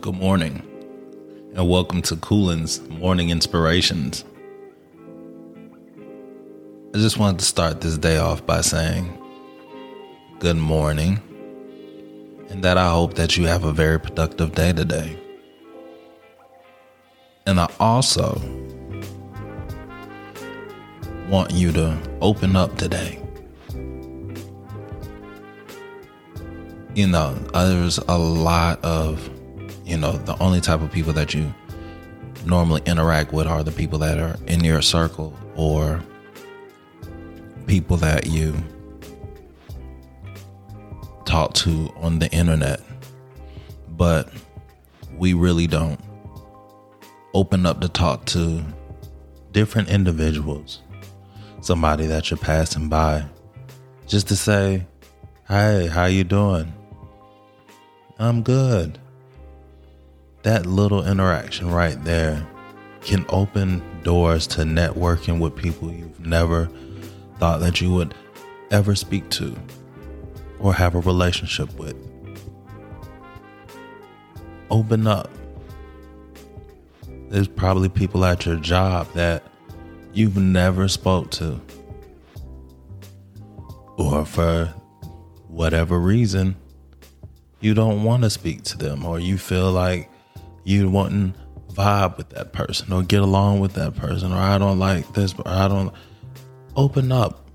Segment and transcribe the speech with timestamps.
[0.00, 0.62] Good morning,
[1.56, 4.24] and welcome to Coolin's Morning Inspirations.
[6.94, 9.18] I just wanted to start this day off by saying
[10.38, 11.20] good morning,
[12.48, 15.18] and that I hope that you have a very productive day today.
[17.46, 18.40] And I also
[21.28, 23.20] want you to open up today.
[26.94, 29.28] You know, there's a lot of,
[29.88, 31.52] you know, the only type of people that you
[32.44, 36.02] normally interact with are the people that are in your circle or
[37.66, 38.54] people that you
[41.24, 42.82] talk to on the internet.
[43.88, 44.30] But
[45.16, 45.98] we really don't
[47.32, 48.62] open up to talk to
[49.52, 50.82] different individuals.
[51.62, 53.24] Somebody that you're passing by
[54.06, 54.86] just to say
[55.48, 56.74] hey how you doing?
[58.18, 58.98] I'm good
[60.48, 62.48] that little interaction right there
[63.02, 66.70] can open doors to networking with people you've never
[67.38, 68.14] thought that you would
[68.70, 69.54] ever speak to
[70.58, 71.94] or have a relationship with
[74.70, 75.30] open up
[77.28, 79.44] there's probably people at your job that
[80.14, 81.60] you've never spoke to.
[83.98, 84.72] Or for
[85.48, 86.56] whatever reason,
[87.60, 90.10] you don't want to speak to them or you feel like
[90.68, 91.34] you wouldn't
[91.72, 95.34] vibe with that person or get along with that person or I don't like this
[95.34, 95.94] or I don't
[96.76, 97.48] open up.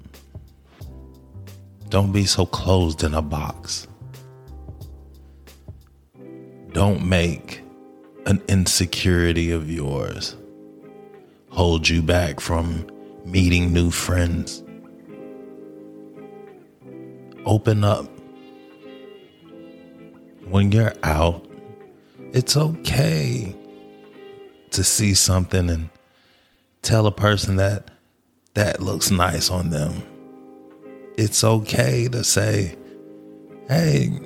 [1.89, 3.87] Don't be so closed in a box.
[6.71, 7.61] Don't make
[8.25, 10.35] an insecurity of yours
[11.51, 12.87] hold you back from
[13.25, 14.63] meeting new friends.
[17.45, 18.07] Open up.
[20.45, 21.42] When you're out,
[22.33, 23.55] it's okay
[24.71, 25.89] to see something and
[26.81, 27.91] tell a person that
[28.55, 30.03] that looks nice on them.
[31.15, 32.75] It's okay to say,
[33.67, 34.19] hey,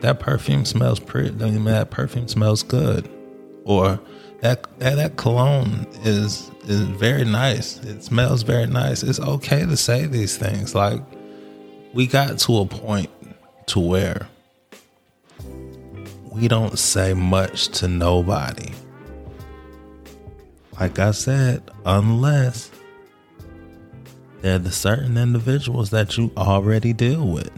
[0.00, 1.30] that perfume smells pretty.
[1.30, 3.10] That perfume smells good.
[3.64, 4.00] Or
[4.40, 7.78] that, that that cologne is is very nice.
[7.78, 9.02] It smells very nice.
[9.02, 10.74] It's okay to say these things.
[10.74, 11.02] Like
[11.92, 13.10] we got to a point
[13.66, 14.28] to where
[16.38, 18.72] we don't say much to nobody.
[20.80, 22.70] Like I said, unless
[24.40, 27.50] they're the certain individuals that you already deal with.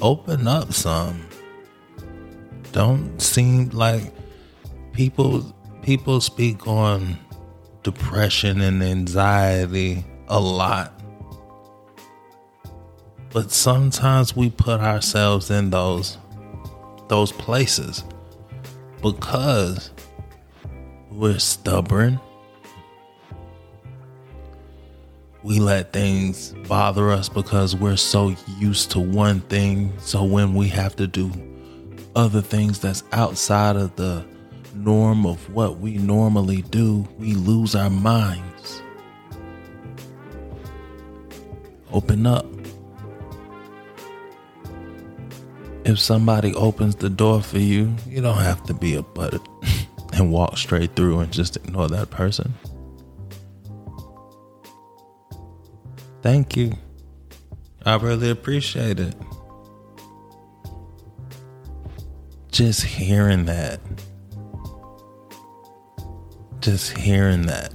[0.00, 1.26] Open up some
[2.72, 4.12] don't seem like
[4.92, 5.44] people
[5.82, 7.18] people speak on
[7.82, 10.99] depression and anxiety a lot.
[13.32, 16.18] But sometimes we put ourselves in those
[17.08, 18.04] those places
[19.02, 19.90] because
[21.10, 22.20] we're stubborn.
[25.42, 29.92] We let things bother us because we're so used to one thing.
[29.98, 31.32] So when we have to do
[32.14, 34.24] other things that's outside of the
[34.74, 38.82] norm of what we normally do, we lose our minds.
[41.92, 42.49] Open up.
[45.90, 49.34] If somebody opens the door for you, you don't have to be a butt
[50.12, 52.54] and walk straight through and just ignore that person.
[56.22, 56.74] Thank you.
[57.84, 59.16] I really appreciate it.
[62.52, 63.80] just hearing that,
[66.60, 67.72] just hearing that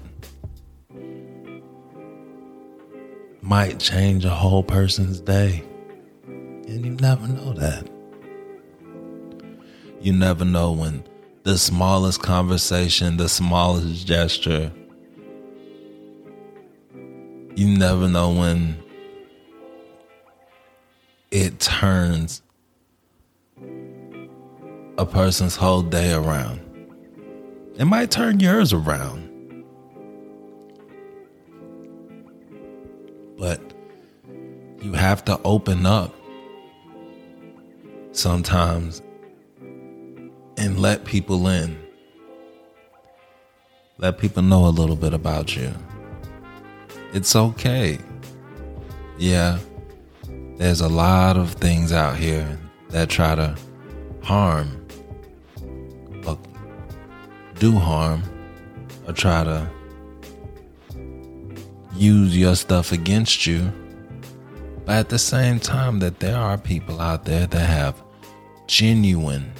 [3.41, 5.63] might change a whole person's day.
[6.27, 7.94] And you never know that.
[10.05, 11.03] You never know when
[11.41, 14.71] the smallest conversation, the smallest gesture,
[17.55, 18.77] you never know when
[21.31, 22.43] it turns
[24.99, 26.61] a person's whole day around.
[27.79, 29.23] It might turn yours around.
[33.39, 33.59] But
[34.83, 36.13] you have to open up
[38.11, 39.01] sometimes
[40.57, 41.77] and let people in.
[43.97, 45.73] Let people know a little bit about you.
[47.13, 47.99] It's okay.
[49.17, 49.59] Yeah,
[50.57, 52.59] there's a lot of things out here
[52.89, 53.55] that try to
[54.21, 54.85] harm
[56.25, 56.37] or
[57.59, 58.23] do harm
[59.07, 59.69] or try to
[61.95, 63.71] use your stuff against you,
[64.85, 68.01] But at the same time, that there are people out there that have
[68.67, 69.51] genuine,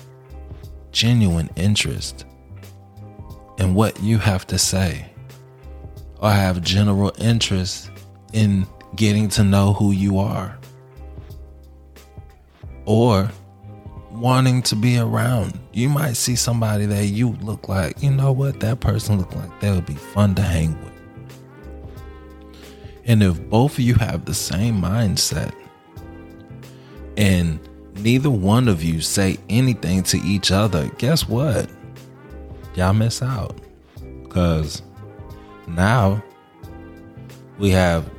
[0.96, 2.26] genuine interest
[3.60, 5.06] in what you have to say,
[6.20, 7.92] or have general interest
[8.32, 8.66] in
[8.96, 10.58] getting to know who you are,
[12.86, 13.30] or
[14.10, 15.60] wanting to be around.
[15.74, 19.60] You might see somebody that you look like, you know what, that person look like
[19.60, 20.94] that would be fun to hang with.
[23.04, 25.54] And if both of you have the same mindset
[27.18, 27.60] and
[27.96, 31.70] neither one of you say anything to each other, guess what?
[32.76, 33.60] Y'all miss out.
[34.24, 34.82] Because
[35.68, 36.24] now
[37.58, 38.10] we have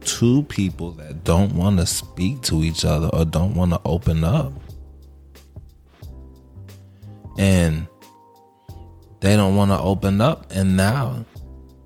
[0.00, 4.22] two people that don't want to speak to each other or don't want to open
[4.22, 4.52] up.
[7.36, 7.88] And
[9.20, 10.46] they don't want to open up.
[10.50, 11.24] And now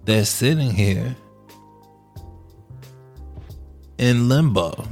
[0.04, 1.16] they're sitting here
[3.96, 4.86] in limbo,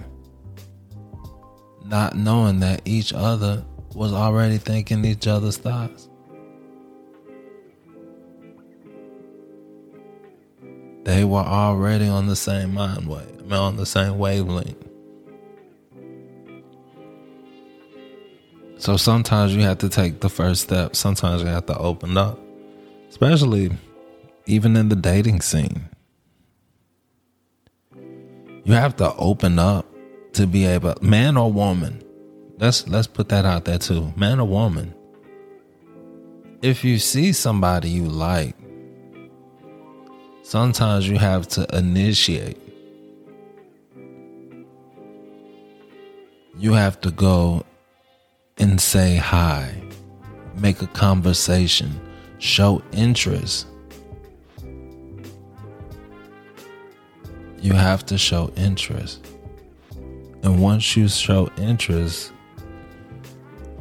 [1.89, 6.09] not knowing that each other was already thinking each other's thoughts.
[11.05, 14.87] They were already on the same mind wave, on the same wavelength.
[18.79, 20.95] So sometimes you have to take the first step.
[20.95, 22.39] Sometimes you have to open up,
[23.09, 23.71] especially
[24.47, 25.89] even in the dating scene.
[28.65, 29.87] You have to open up
[30.37, 32.03] to be able, man or woman.
[32.59, 34.95] Let's let's put that out there too, man or woman.
[36.63, 38.55] If you see somebody you like,
[40.43, 42.59] sometimes you have to initiate.
[46.59, 47.65] You have to go
[48.57, 49.75] and say hi,
[50.57, 52.01] make a conversation,
[52.39, 53.67] show interest.
[57.67, 59.27] you have to show interest.
[60.47, 62.33] And once you show interest,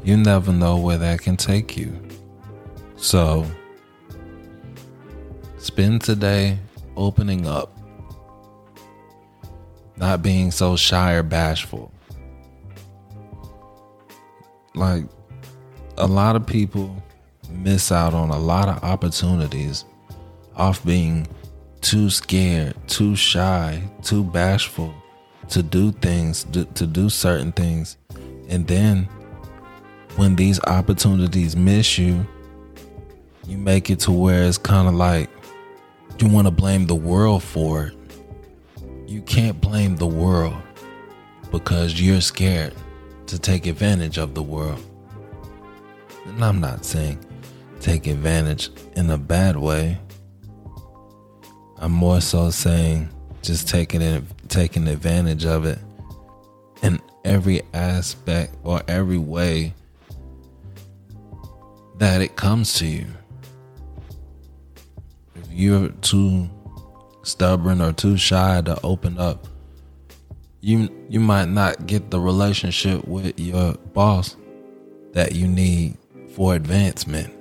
[0.04, 1.96] you never know where that can take you.
[2.96, 3.46] So,
[5.60, 6.58] spend today
[6.98, 7.78] opening up,
[9.98, 11.92] not being so shy or bashful.
[14.74, 15.04] Like,
[16.00, 17.04] a lot of people
[17.52, 19.86] miss out on a lot of opportunities
[20.56, 21.28] off being
[21.82, 24.96] too scared, too shy, too bashful
[25.50, 27.98] to do things, to do certain things.
[28.50, 29.08] And then
[30.16, 32.26] when these opportunities miss you,
[33.48, 35.30] you make it to where it's kind of like
[36.20, 37.94] you want to blame the world for it.
[39.08, 40.56] You can't blame the world
[41.52, 42.74] because you're scared
[43.28, 44.84] to take advantage of the world.
[46.26, 47.24] And I'm not saying
[47.82, 50.00] take advantage in a bad way.
[51.78, 53.10] I'm more so saying
[53.46, 55.80] just taking it, taking advantage of it
[56.82, 59.74] in every aspect or every way
[61.98, 63.06] that it comes to you.
[65.36, 66.50] If you're too
[67.24, 69.48] stubborn or too shy to open up,
[70.62, 74.36] you you might not get the relationship with your boss
[75.14, 75.98] that you need
[76.36, 77.35] for advancement.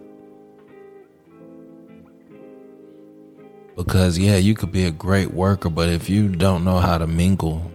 [3.76, 7.06] Because, yeah, you could be a great worker, but if you don't know how to
[7.06, 7.71] mingle,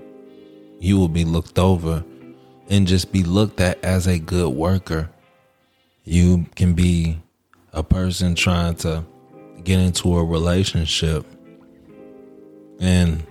[0.79, 2.03] you will be looked over
[2.69, 5.09] and just be looked at as a good worker.
[6.05, 7.21] You can be
[7.73, 9.03] a person trying to
[9.63, 11.25] get into a relationship
[12.79, 13.23] and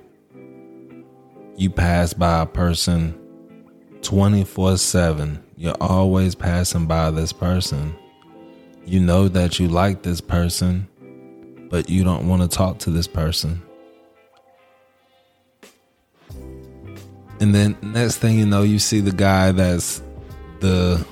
[1.57, 3.19] you pass by a person
[4.03, 5.43] 24 7.
[5.57, 7.97] You're always passing by this person.
[8.85, 10.87] You know that you like this person
[11.69, 13.63] but you don't want to talk to this person.
[17.41, 20.03] And then next thing you know, you see the guy that's
[20.61, 21.07] the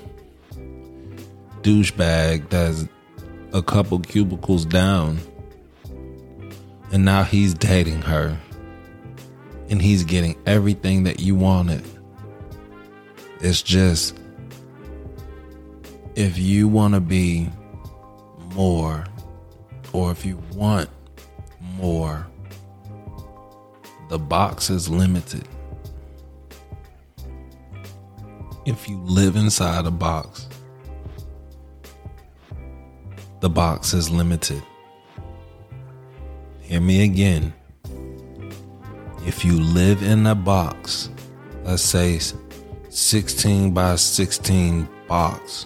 [1.63, 2.87] douchebag that's
[3.53, 5.19] a couple cubicles down.
[6.93, 8.39] And now he's dating her.
[9.69, 11.85] And he's getting everything that you wanted.
[13.41, 14.19] It's just
[16.15, 17.51] if you want to be
[18.55, 19.05] more
[19.97, 20.91] or if you want
[21.79, 22.26] more,
[24.11, 25.49] the box is limited.
[28.67, 30.49] If you live inside a box,
[33.41, 34.62] the box is limited.
[36.61, 37.55] Hear me again.
[39.25, 41.09] If you live in a box,
[41.65, 42.21] let's say
[42.91, 45.65] 16 by 16 box,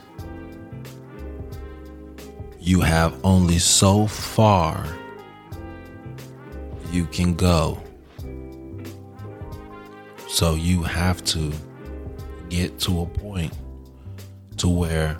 [2.60, 4.86] you have only so far
[6.92, 7.82] you can go.
[10.28, 11.52] So you have to
[12.50, 13.52] get to a point
[14.58, 15.18] to where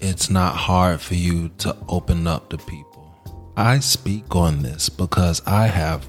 [0.00, 3.14] it's not hard for you to open up to people.
[3.56, 6.06] I speak on this because I have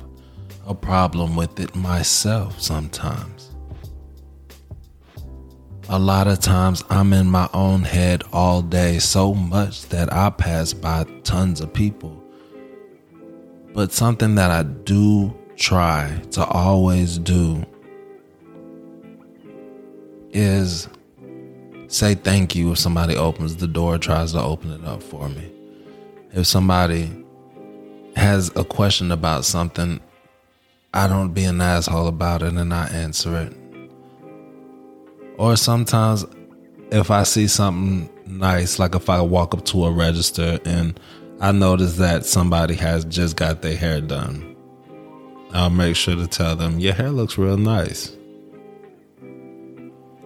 [0.66, 3.55] a problem with it myself sometimes.
[5.88, 10.32] A lot of times I'm in my own head all day so much that I
[10.32, 12.24] pass by tons of people.
[13.72, 17.64] But something that I do try to always do
[20.32, 20.90] is
[21.88, 25.52] say thank you if somebody opens the door, tries to open it up for me.
[26.34, 27.12] If somebody
[28.16, 30.00] has a question about something,
[30.96, 33.65] I don't be an asshole about it and I answer it.
[35.38, 36.26] Or sometimes
[36.92, 41.00] if I see something nice, like if I walk up to a register and
[41.42, 44.56] I notice that somebody has just got their hair done,
[45.52, 48.16] I'll make sure to tell them, Your hair looks real nice.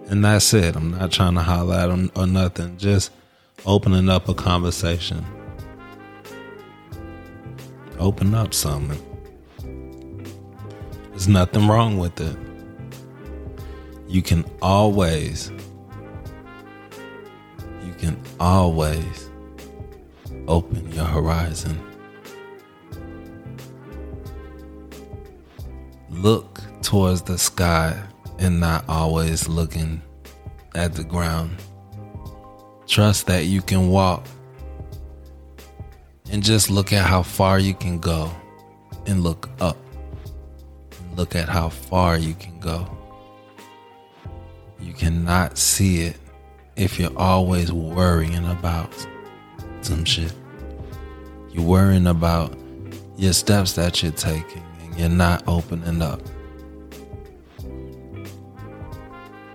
[0.08, 0.74] And that's it.
[0.74, 3.12] I'm not trying to holler at them or nothing, just
[3.66, 5.24] opening up a conversation.
[7.98, 8.98] Open up something.
[11.10, 12.49] There's nothing wrong with it
[14.10, 15.52] you can always,
[17.84, 19.30] you can always
[20.48, 21.80] open your horizon.
[26.10, 28.02] Look towards the sky
[28.40, 30.02] and not always looking
[30.74, 31.56] at the ground.
[32.88, 34.26] Trust that you can walk
[36.32, 38.32] and just look at how far you can go
[39.06, 39.76] and look up.
[41.14, 42.99] Look at how far you can go.
[44.80, 46.16] You cannot see it
[46.76, 48.94] if you're always worrying about
[49.82, 50.32] some shit.
[51.50, 52.56] You're worrying about
[53.16, 56.20] your steps that you're taking and you're not opening up.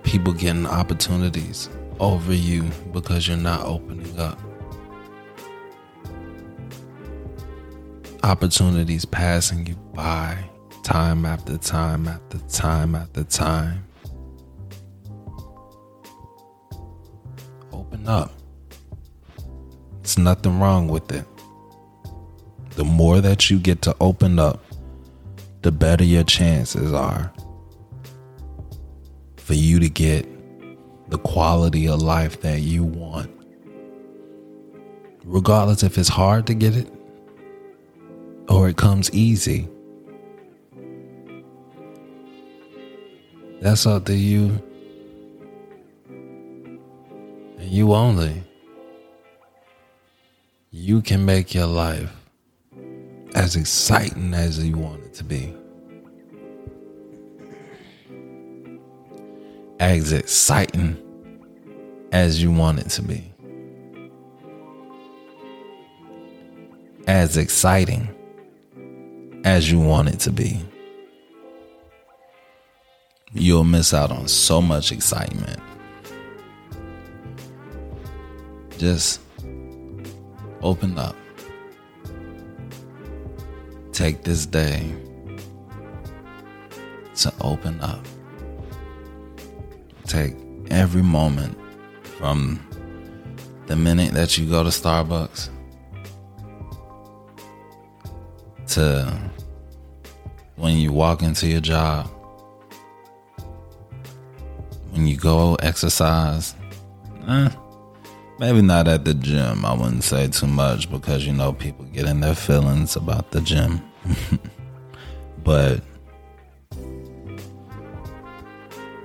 [0.04, 1.68] People getting opportunities
[1.98, 4.38] over you because you're not opening up.
[8.22, 10.36] Opportunities passing you by
[10.82, 13.85] time after time after time after time
[18.08, 18.32] up.
[20.00, 21.24] It's nothing wrong with it.
[22.76, 24.64] The more that you get to open up,
[25.62, 27.32] the better your chances are
[29.36, 30.28] for you to get
[31.10, 33.30] the quality of life that you want.
[35.24, 36.92] Regardless if it's hard to get it
[38.48, 39.68] or it comes easy.
[43.60, 44.62] That's up to you
[47.58, 48.42] you only,
[50.70, 52.12] you can make your life
[53.34, 55.54] as exciting as you want it to be.
[59.80, 60.96] As exciting
[62.12, 63.32] as you want it to be.
[67.06, 68.08] As exciting
[69.44, 70.60] as you want it to be.
[73.32, 75.60] You'll miss out on so much excitement
[78.78, 79.20] just
[80.62, 81.16] open up.
[83.92, 84.94] Take this day
[87.16, 88.04] to open up.
[90.06, 90.34] Take
[90.70, 91.58] every moment
[92.18, 92.60] from
[93.66, 95.48] the minute that you go to Starbucks
[98.68, 99.18] to
[100.56, 102.06] when you walk into your job,
[104.90, 106.54] when you go exercise.
[107.28, 107.48] Eh,
[108.38, 109.64] Maybe not at the gym.
[109.64, 113.40] I wouldn't say too much because you know people get in their feelings about the
[113.40, 113.82] gym.
[115.42, 115.82] but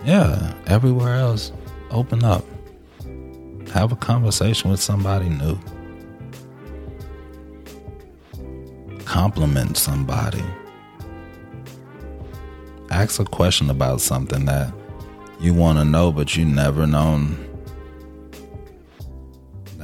[0.03, 1.53] yeah, everywhere else,
[1.91, 2.43] open up.
[3.69, 5.57] Have a conversation with somebody new.
[9.05, 10.43] Compliment somebody.
[12.89, 14.73] Ask a question about something that
[15.39, 17.50] you want to know, but you never known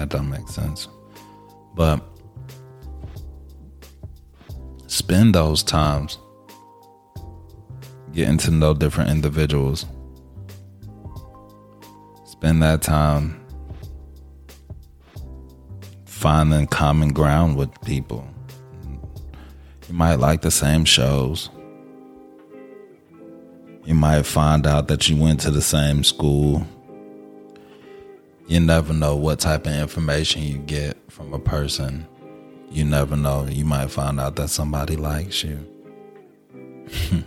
[0.08, 0.88] that doesn't make sense.
[1.76, 2.02] But
[4.88, 6.18] spend those times
[8.14, 9.86] getting to know different individuals.
[12.26, 13.46] Spend that time
[16.06, 18.28] finding common ground with people.
[19.88, 21.50] You might like the same shows.
[23.86, 26.68] You might find out that you went to the same school
[28.48, 32.08] you never know what type of information you get from a person.
[32.70, 33.46] You never know.
[33.46, 35.68] You might find out that somebody likes you.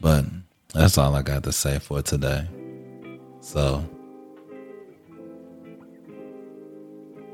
[0.00, 0.24] but
[0.74, 2.48] that's all I got to say for today.
[3.40, 3.88] So,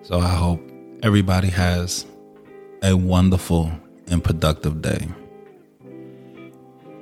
[0.02, 0.60] so I hope
[1.02, 2.04] everybody has
[2.82, 3.72] a wonderful
[4.08, 5.08] and productive day.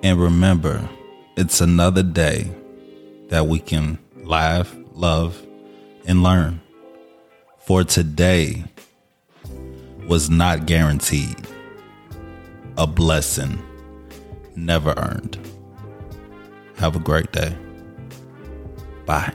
[0.04, 0.88] And remember,
[1.36, 2.52] it's another day
[3.32, 5.42] that we can laugh, love,
[6.04, 6.60] and learn.
[7.60, 8.64] For today
[10.06, 11.48] was not guaranteed,
[12.76, 13.58] a blessing
[14.54, 15.38] never earned.
[16.76, 17.56] Have a great day.
[19.06, 19.32] Bye.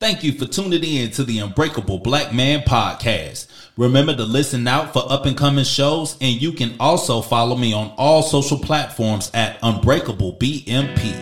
[0.00, 3.48] Thank you for tuning in to the Unbreakable Black Man podcast.
[3.76, 7.74] Remember to listen out for up and coming shows, and you can also follow me
[7.74, 11.12] on all social platforms at Unbreakable BMP.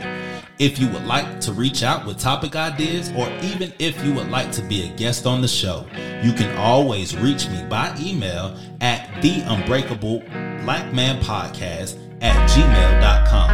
[0.60, 4.30] If you would like to reach out with topic ideas, or even if you would
[4.30, 5.84] like to be a guest on the show,
[6.22, 10.20] you can always reach me by email at the Unbreakable
[10.62, 13.50] Black Man Podcast at gmail.com.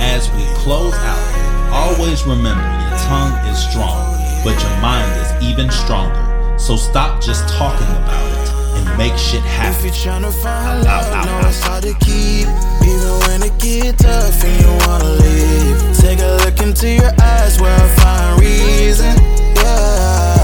[0.00, 4.11] As we close out, always remember your tongue is strong,
[4.44, 6.58] but your mind is even stronger.
[6.58, 9.78] So stop just talking about it and make shit happen.
[9.78, 11.44] If you're trying to find love, out, out, know out.
[11.46, 12.48] it's hard to keep.
[12.82, 17.60] Even when it gets tough and you wanna leave, take a look into your eyes
[17.60, 19.16] where I find reason.
[19.62, 20.34] Yeah,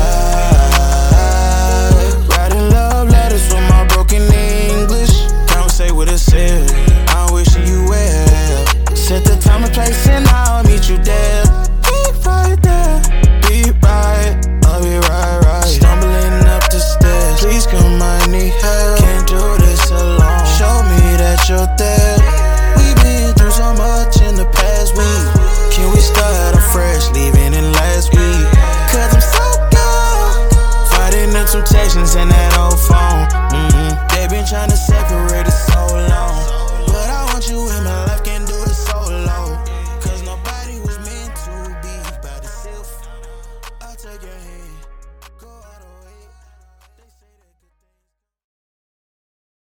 [2.30, 5.26] writing love letters with my broken English.
[5.52, 6.70] Don't say what it said.
[7.10, 8.66] I'm wishing you well.
[8.94, 11.47] Set the time and place, and I'll meet you there.